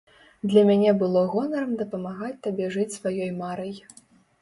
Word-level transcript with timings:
Для 0.51 0.63
мяне 0.69 0.93
было 1.01 1.21
гонарам 1.35 1.77
дапамагаць 1.83 2.35
табе 2.49 2.73
жыць 2.79 2.91
сваёй 2.99 3.31
марай. 3.41 3.73